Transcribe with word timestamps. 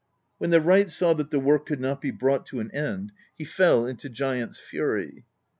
When 0.39 0.49
the 0.49 0.61
wright 0.61 0.89
saw 0.89 1.13
that 1.13 1.29
the 1.29 1.39
work 1.39 1.67
could 1.67 1.79
not 1.79 2.01
be 2.01 2.09
brought 2.09 2.47
to 2.47 2.59
an 2.59 2.71
end, 2.71 3.11
he 3.37 3.43
fell 3.43 3.85
into 3.85 4.09
giant's 4.09 4.57
fury. 4.57 5.25